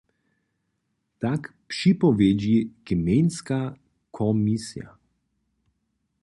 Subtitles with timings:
[1.21, 2.57] Tak připowědźi
[2.87, 3.59] gmejnska
[4.15, 4.87] komornica.